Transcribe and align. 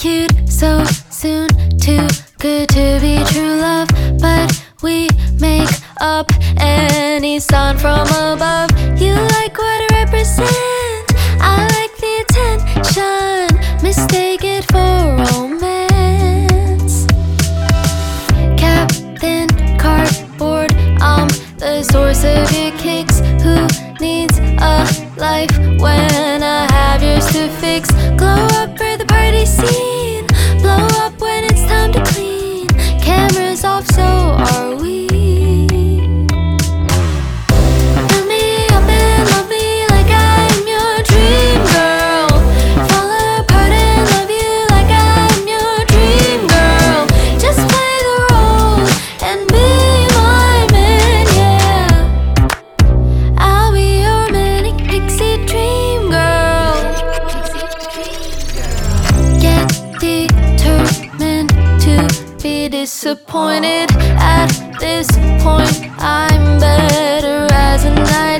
cute 0.00 0.32
so 0.48 0.82
soon. 1.10 1.46
Too 1.78 2.08
good 2.38 2.70
to 2.70 2.98
be 3.02 3.22
true 3.30 3.56
love, 3.60 3.88
but 4.18 4.48
we 4.82 5.08
make 5.38 5.68
up 6.00 6.26
any 6.56 7.38
sound 7.38 7.78
from 7.78 8.06
above. 8.08 8.70
You 8.98 9.12
like 9.12 9.58
what 9.58 9.92
I 9.92 10.04
represent, 10.04 11.06
I 11.38 11.68
like 11.76 11.94
the 12.00 12.14
attention. 12.24 13.82
Mistake 13.82 14.42
it 14.42 14.64
for 14.72 15.20
romance. 15.34 17.06
Captain 18.56 19.48
Cardboard, 19.76 20.72
I'm 21.02 21.28
the 21.58 21.82
source 21.82 22.24
of 22.24 22.50
your 22.56 22.72
kicks. 22.78 23.20
Who 23.44 23.66
needs 24.00 24.38
a 24.38 24.86
life 25.18 25.54
when 25.78 26.42
I 26.42 26.66
have 26.72 27.02
yours 27.02 27.26
to 27.32 27.50
fix? 27.60 27.90
determined 60.00 61.50
to 61.80 62.36
be 62.42 62.68
disappointed 62.68 63.90
at 64.18 64.48
this 64.80 65.08
point. 65.42 65.90
I'm 65.98 66.58
better 66.58 67.46
as 67.52 67.84
a 67.84 67.94
night. 67.94 68.39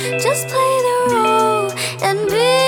Just 0.00 0.48
play 0.48 0.56
the 0.56 1.14
role 1.14 1.70
and 2.02 2.26
be. 2.30 2.59